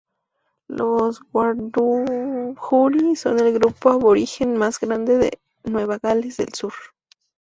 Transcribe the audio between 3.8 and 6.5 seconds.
aborigen más grande de Nueva Gales